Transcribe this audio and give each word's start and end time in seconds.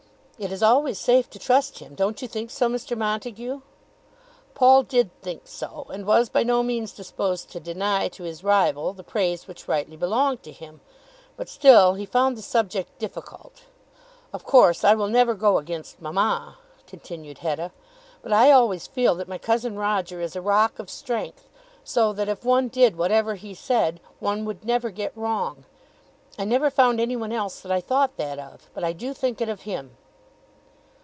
It 0.43 0.51
is 0.51 0.63
always 0.63 0.97
safe 0.99 1.29
to 1.29 1.37
trust 1.37 1.77
him. 1.77 1.93
Don't 1.93 2.19
you 2.23 2.27
think 2.27 2.49
so, 2.49 2.67
Mr. 2.67 2.97
Montague?" 2.97 3.61
Paul 4.55 4.81
did 4.81 5.11
think 5.21 5.43
so, 5.45 5.85
and 5.93 6.03
was 6.03 6.29
by 6.29 6.41
no 6.41 6.63
means 6.63 6.93
disposed 6.93 7.51
to 7.51 7.59
deny 7.59 8.07
to 8.07 8.23
his 8.23 8.43
rival 8.43 8.91
the 8.91 9.03
praise 9.03 9.45
which 9.47 9.67
rightly 9.67 9.95
belonged 9.95 10.41
to 10.41 10.51
him; 10.51 10.81
but 11.37 11.47
still 11.47 11.93
he 11.93 12.07
found 12.07 12.35
the 12.35 12.41
subject 12.41 12.97
difficult. 12.97 13.65
"Of 14.33 14.43
course 14.43 14.83
I 14.83 14.95
will 14.95 15.09
never 15.09 15.35
go 15.35 15.59
against 15.59 16.01
mamma," 16.01 16.57
continued 16.87 17.37
Hetta, 17.45 17.69
"but 18.23 18.33
I 18.33 18.49
always 18.49 18.87
feel 18.87 19.13
that 19.17 19.27
my 19.27 19.37
Cousin 19.37 19.77
Roger 19.77 20.21
is 20.21 20.35
a 20.35 20.41
rock 20.41 20.79
of 20.79 20.89
strength, 20.89 21.47
so 21.83 22.13
that 22.13 22.27
if 22.29 22.43
one 22.43 22.67
did 22.67 22.95
whatever 22.95 23.35
he 23.35 23.53
said 23.53 23.99
one 24.19 24.45
would 24.45 24.65
never 24.65 24.89
get 24.89 25.15
wrong. 25.15 25.65
I 26.39 26.45
never 26.45 26.71
found 26.71 26.99
any 26.99 27.15
one 27.15 27.31
else 27.31 27.59
that 27.61 27.71
I 27.71 27.79
thought 27.79 28.17
that 28.17 28.39
of, 28.39 28.71
but 28.73 28.83
I 28.83 28.91
do 28.93 29.13
think 29.13 29.39
it 29.39 29.47
of 29.47 29.61
him." 29.69 29.97